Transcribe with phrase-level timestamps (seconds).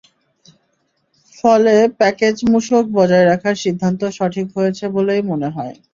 [1.35, 5.73] ফলে প্যাকেজ মূসক বজায় রাখার সিদ্ধান্ত সঠিক হয়েছে বলেই মনে হয়।